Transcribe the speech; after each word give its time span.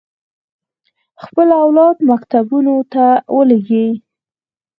خپل 1.23 1.47
اولاد 1.63 1.97
مکتبونو 2.09 2.75
ته 2.93 3.05
ولېږي. 3.35 3.87